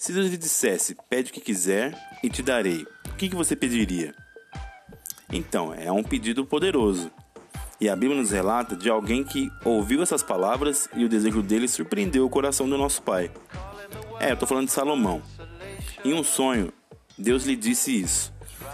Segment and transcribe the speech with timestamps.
[0.00, 4.14] Se Deus lhe dissesse, pede o que quiser e te darei, o que, você pediria?
[5.30, 7.10] Então, é um pedido poderoso.
[7.78, 11.68] E a Bíblia nos relata de alguém que ouviu essas palavras e o desejo dele
[11.68, 13.30] surpreendeu o coração do nosso pai.
[14.18, 15.20] É, eu estou falando de Salomão.
[16.02, 16.72] Em um sonho,
[17.18, 18.32] Deus lhe disse isso.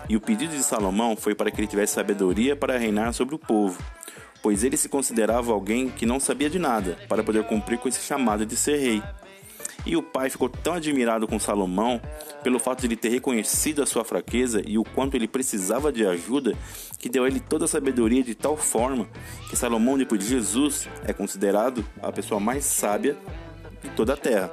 [0.09, 3.39] E o pedido de Salomão foi para que ele tivesse sabedoria para reinar sobre o
[3.39, 3.83] povo,
[4.41, 8.01] pois ele se considerava alguém que não sabia de nada para poder cumprir com esse
[8.01, 9.03] chamado de ser rei.
[9.87, 12.03] E o pai ficou tão admirado com Salomão
[12.43, 16.05] pelo fato de ele ter reconhecido a sua fraqueza e o quanto ele precisava de
[16.05, 16.55] ajuda,
[16.99, 19.09] que deu a ele toda a sabedoria de tal forma
[19.49, 23.17] que Salomão, depois de Jesus, é considerado a pessoa mais sábia
[23.81, 24.51] de toda a terra.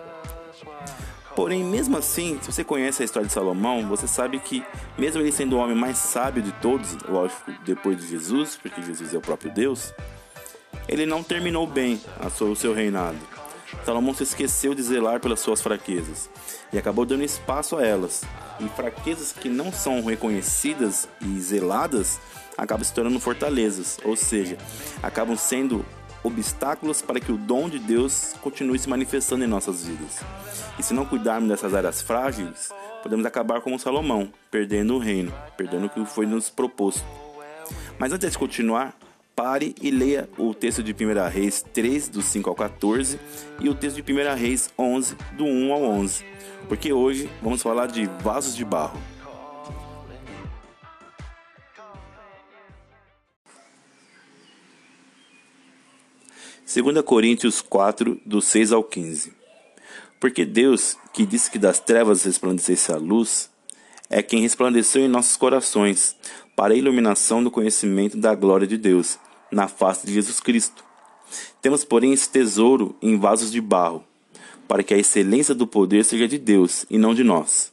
[1.35, 4.63] Porém, mesmo assim, se você conhece a história de Salomão, você sabe que,
[4.99, 9.15] mesmo ele sendo o homem mais sábio de todos, lógico, depois de Jesus, porque Jesus
[9.15, 9.91] é o próprio Deus,
[10.87, 11.99] ele não terminou bem
[12.39, 13.32] o seu reinado.
[13.85, 16.29] Salomão se esqueceu de zelar pelas suas fraquezas
[16.71, 18.23] e acabou dando espaço a elas.
[18.59, 22.19] E fraquezas que não são reconhecidas e zeladas
[22.57, 24.57] acabam se tornando fortalezas, ou seja,
[25.01, 25.85] acabam sendo
[26.23, 30.21] obstáculos para que o dom de Deus continue se manifestando em nossas vidas.
[30.79, 35.87] E se não cuidarmos dessas áreas frágeis, podemos acabar como Salomão, perdendo o reino, perdendo
[35.87, 37.03] o que foi nos proposto.
[37.99, 38.95] Mas antes de continuar,
[39.35, 43.19] pare e leia o texto de 1 Reis 3, do 5 ao 14,
[43.59, 46.25] e o texto de 1 Reis 11, do 1 ao 11,
[46.67, 48.99] porque hoje vamos falar de vasos de barro.
[56.65, 59.33] Segunda Coríntios 4, do 6 ao 15.
[60.19, 63.52] Porque Deus, que disse que das trevas resplandecesse a luz,
[64.09, 66.15] é quem resplandeceu em nossos corações,
[66.55, 69.17] para a iluminação do conhecimento da glória de Deus,
[69.51, 70.83] na face de Jesus Cristo.
[71.61, 74.03] Temos, porém, esse tesouro em vasos de barro,
[74.67, 77.71] para que a excelência do poder seja de Deus e não de nós.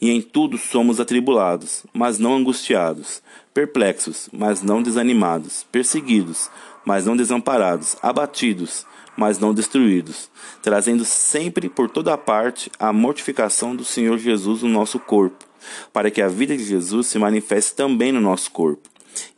[0.00, 3.22] E em tudo somos atribulados, mas não angustiados,
[3.54, 6.50] perplexos, mas não desanimados, perseguidos,
[6.84, 8.84] mas não desamparados, abatidos,
[9.16, 10.30] mas não destruídos,
[10.62, 15.44] trazendo sempre por toda parte a mortificação do Senhor Jesus no nosso corpo,
[15.92, 18.88] para que a vida de Jesus se manifeste também no nosso corpo.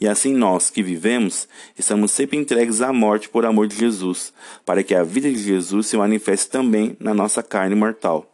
[0.01, 1.49] E assim nós que vivemos,
[1.79, 4.33] estamos sempre entregues à morte por amor de Jesus,
[4.65, 8.31] para que a vida de Jesus se manifeste também na nossa carne mortal.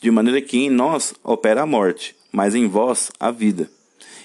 [0.00, 3.70] De maneira que em nós opera a morte, mas em vós a vida.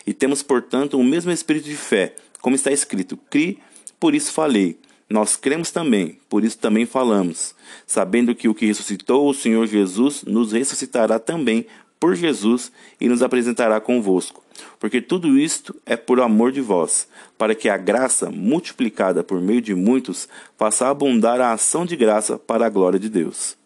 [0.05, 3.59] E temos, portanto, o mesmo espírito de fé, como está escrito: Crie,
[3.99, 4.77] por isso falei.
[5.11, 7.53] Nós cremos também, por isso também falamos,
[7.85, 11.67] sabendo que o que ressuscitou o Senhor Jesus nos ressuscitará também
[11.99, 14.41] por Jesus e nos apresentará convosco.
[14.79, 19.61] Porque tudo isto é por amor de vós, para que a graça, multiplicada por meio
[19.61, 23.57] de muitos, faça abundar a ação de graça para a glória de Deus.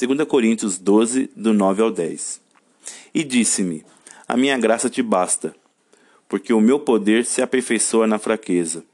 [0.00, 2.40] 2 Coríntios 12, do 9 ao 10.
[3.12, 3.84] E disse-me:
[4.26, 5.54] A minha graça te basta,
[6.28, 8.84] porque o meu poder se aperfeiçoa na fraqueza.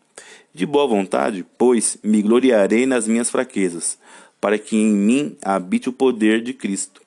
[0.55, 3.99] De boa vontade, pois, me gloriarei nas minhas fraquezas,
[4.41, 7.01] para que em mim habite o poder de Cristo.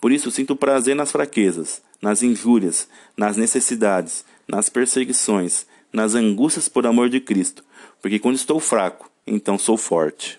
[0.00, 6.86] Por isso sinto prazer nas fraquezas, nas injúrias, nas necessidades, nas perseguições, nas angústias por
[6.86, 7.64] amor de Cristo,
[8.00, 10.38] porque quando estou fraco, então sou forte.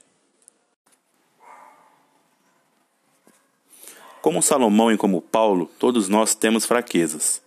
[4.22, 7.42] Como Salomão e como Paulo, todos nós temos fraquezas,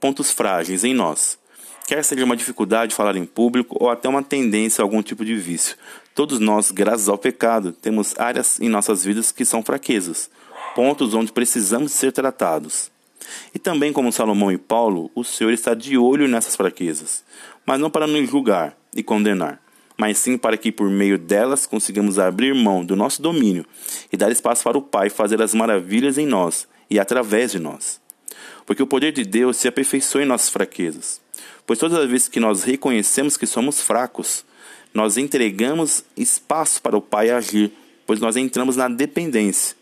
[0.00, 1.38] pontos frágeis em nós.
[1.86, 5.24] Quer seja uma dificuldade de falar em público ou até uma tendência a algum tipo
[5.24, 5.76] de vício,
[6.16, 10.30] Todos nós, graças ao pecado, temos áreas em nossas vidas que são fraquezas,
[10.74, 12.90] pontos onde precisamos ser tratados.
[13.54, 17.22] E também, como Salomão e Paulo, o Senhor está de olho nessas fraquezas,
[17.66, 19.60] mas não para nos julgar e condenar,
[19.94, 23.66] mas sim para que por meio delas consigamos abrir mão do nosso domínio
[24.10, 28.00] e dar espaço para o Pai fazer as maravilhas em nós e através de nós.
[28.66, 31.20] Porque o poder de Deus se aperfeiçoa em nossas fraquezas.
[31.64, 34.44] Pois todas as vezes que nós reconhecemos que somos fracos,
[34.92, 37.72] nós entregamos espaço para o Pai agir,
[38.06, 39.76] pois nós entramos na dependência.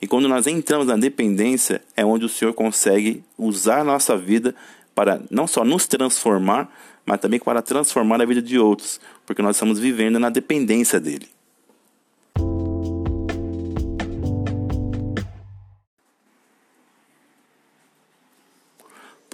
[0.00, 4.54] E quando nós entramos na dependência, é onde o Senhor consegue usar a nossa vida
[4.94, 6.70] para não só nos transformar,
[7.06, 11.33] mas também para transformar a vida de outros, porque nós estamos vivendo na dependência dele.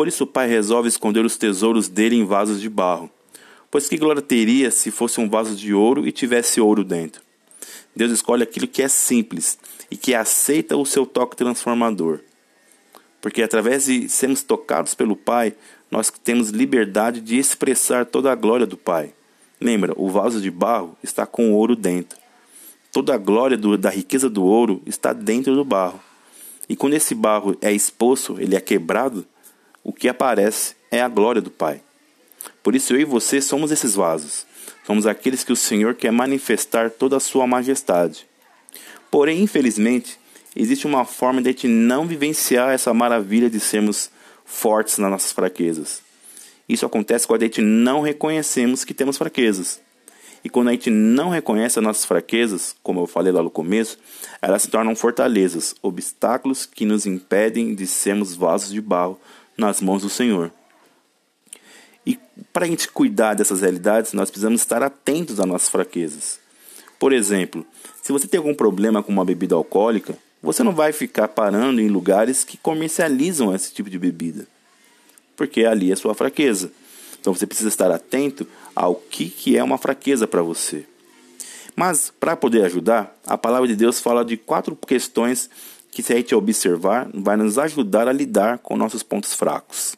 [0.00, 3.10] Por isso o pai resolve esconder os tesouros dele em vasos de barro
[3.70, 7.20] Pois que glória teria se fosse um vaso de ouro e tivesse ouro dentro?
[7.94, 9.58] Deus escolhe aquilo que é simples
[9.90, 12.20] e que aceita o seu toque transformador.
[13.20, 15.52] Porque através de sermos tocados pelo Pai,
[15.90, 19.12] nós temos liberdade de expressar toda a glória do Pai.
[19.60, 22.18] Lembra, o vaso de barro está com ouro dentro.
[22.90, 26.00] toda a glória do, da riqueza do ouro está dentro do barro.
[26.70, 29.26] E quando esse barro é exposto, ele é quebrado,
[29.82, 31.82] o que aparece é a glória do Pai.
[32.62, 34.46] Por isso eu e você somos esses vasos.
[34.86, 38.26] Somos aqueles que o Senhor quer manifestar toda a sua majestade.
[39.10, 40.18] Porém, infelizmente,
[40.54, 44.10] existe uma forma de a gente não vivenciar essa maravilha de sermos
[44.44, 46.02] fortes nas nossas fraquezas.
[46.68, 49.80] Isso acontece quando a gente não reconhecemos que temos fraquezas.
[50.42, 53.98] E quando a gente não reconhece as nossas fraquezas, como eu falei lá no começo,
[54.40, 59.20] elas se tornam fortalezas, obstáculos que nos impedem de sermos vasos de barro
[59.60, 60.50] nas mãos do Senhor.
[62.04, 62.18] E
[62.52, 66.40] para a gente cuidar dessas realidades, nós precisamos estar atentos às nossas fraquezas.
[66.98, 67.64] Por exemplo,
[68.02, 71.88] se você tem algum problema com uma bebida alcoólica, você não vai ficar parando em
[71.88, 74.46] lugares que comercializam esse tipo de bebida,
[75.36, 76.72] porque ali é sua fraqueza.
[77.20, 80.86] Então você precisa estar atento ao que, que é uma fraqueza para você.
[81.76, 85.48] Mas, para poder ajudar, a palavra de Deus fala de quatro questões
[85.90, 89.96] que, se a gente observar, vai nos ajudar a lidar com nossos pontos fracos.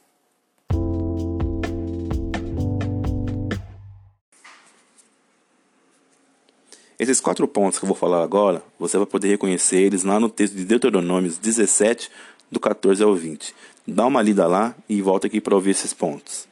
[7.03, 10.29] Esses quatro pontos que eu vou falar agora, você vai poder reconhecer eles lá no
[10.29, 12.09] texto de Deuteronômios 17,
[12.49, 13.53] do 14 ao 20.
[13.85, 16.47] Dá uma lida lá e volta aqui para ouvir esses pontos.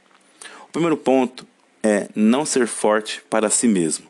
[0.68, 1.46] O primeiro ponto
[1.84, 4.09] é não ser forte para si mesmo.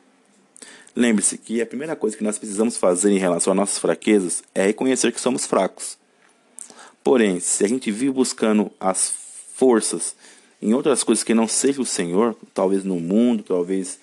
[0.94, 4.66] Lembre-se que a primeira coisa que nós precisamos fazer em relação às nossas fraquezas é
[4.66, 5.96] reconhecer que somos fracos.
[7.02, 9.12] Porém, se a gente vive buscando as
[9.54, 10.14] forças
[10.60, 13.98] em outras coisas que não seja o Senhor, talvez no mundo, talvez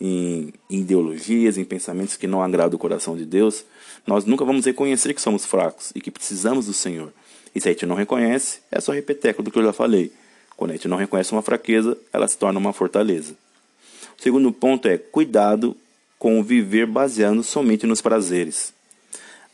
[0.00, 3.64] em ideologias, em pensamentos que não agradam o coração de Deus,
[4.06, 7.12] nós nunca vamos reconhecer que somos fracos e que precisamos do Senhor.
[7.54, 10.12] E se a gente não reconhece, é só repeteco do que eu já falei.
[10.56, 13.34] Quando a gente não reconhece uma fraqueza, ela se torna uma fortaleza.
[14.18, 15.76] O segundo ponto é cuidado
[16.18, 18.72] com o viver baseando somente nos prazeres.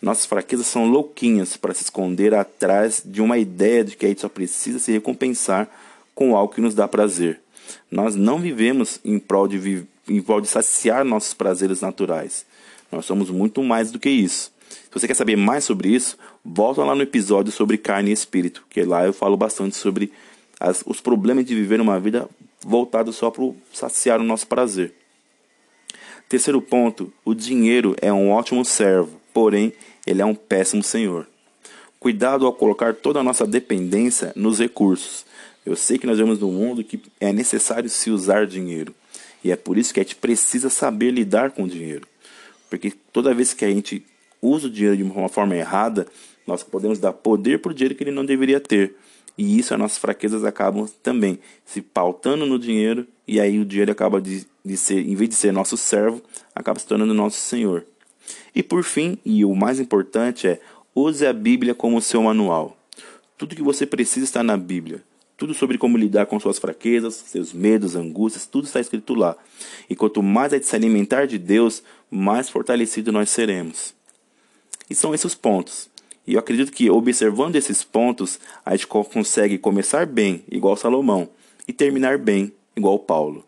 [0.00, 4.20] Nossas fraquezas são louquinhas para se esconder atrás de uma ideia de que a gente
[4.20, 5.68] só precisa se recompensar
[6.14, 7.40] com algo que nos dá prazer.
[7.90, 12.44] Nós não vivemos em prol de, em prol de saciar nossos prazeres naturais.
[12.90, 14.52] Nós somos muito mais do que isso.
[14.68, 18.64] Se você quer saber mais sobre isso, volta lá no episódio sobre carne e espírito,
[18.68, 20.12] que lá eu falo bastante sobre
[20.58, 22.28] as, os problemas de viver uma vida
[22.60, 24.92] voltada só para saciar o nosso prazer.
[26.32, 29.70] Terceiro ponto: o dinheiro é um ótimo servo, porém
[30.06, 31.28] ele é um péssimo senhor.
[32.00, 35.26] Cuidado ao colocar toda a nossa dependência nos recursos.
[35.66, 38.94] Eu sei que nós vemos num mundo que é necessário se usar dinheiro.
[39.44, 42.08] E é por isso que a gente precisa saber lidar com o dinheiro.
[42.70, 44.02] Porque toda vez que a gente
[44.40, 46.06] usa o dinheiro de uma forma errada,
[46.46, 48.94] nós podemos dar poder para o dinheiro que ele não deveria ter.
[49.36, 53.90] E isso, as nossas fraquezas acabam também se pautando no dinheiro, e aí o dinheiro
[53.92, 56.22] acaba de, de ser, em vez de ser nosso servo,
[56.54, 57.84] acaba se tornando nosso senhor.
[58.54, 60.60] E por fim, e o mais importante é,
[60.94, 62.76] use a Bíblia como seu manual.
[63.38, 65.02] Tudo que você precisa está na Bíblia.
[65.36, 69.36] Tudo sobre como lidar com suas fraquezas, seus medos, angústias, tudo está escrito lá.
[69.88, 73.94] E quanto mais a gente se alimentar de Deus, mais fortalecido nós seremos.
[74.88, 75.88] E são esses os pontos.
[76.26, 81.28] E eu acredito que observando esses pontos, a gente consegue começar bem, igual Salomão,
[81.66, 83.44] e terminar bem, igual Paulo.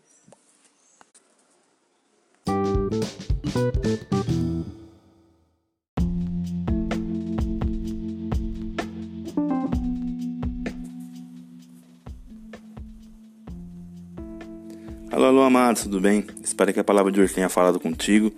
[15.13, 16.27] Alô, alô, amados, tudo bem?
[16.43, 18.33] Espero que a palavra de hoje tenha falado contigo,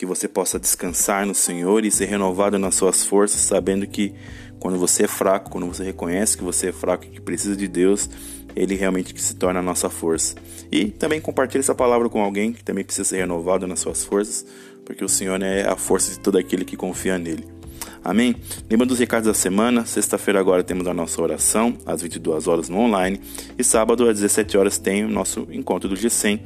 [0.00, 4.14] que você possa descansar no Senhor e ser renovado nas suas forças, sabendo que
[4.58, 7.68] quando você é fraco, quando você reconhece que você é fraco e que precisa de
[7.68, 8.08] Deus,
[8.56, 10.36] Ele realmente se torna a nossa força.
[10.72, 14.46] E também compartilhe essa palavra com alguém que também precisa ser renovado nas suas forças,
[14.86, 17.59] porque o Senhor é a força de todo aquele que confia nele.
[18.02, 18.34] Amém?
[18.70, 22.78] Lembrando dos recados da semana, sexta-feira agora temos a nossa oração, às 22 horas no
[22.78, 23.20] online,
[23.58, 26.40] e sábado às 17 horas tem o nosso encontro do G100,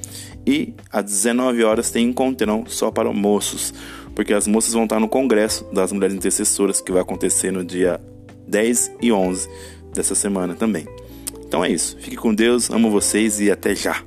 [0.46, 3.72] e às 19 horas tem encontrão só para moços,
[4.14, 8.00] porque as moças vão estar no congresso das mulheres intercessoras que vai acontecer no dia
[8.48, 9.48] 10 e 11
[9.94, 10.86] dessa semana também.
[11.46, 11.96] Então é isso.
[12.00, 14.02] Fique com Deus, amo vocês e até já.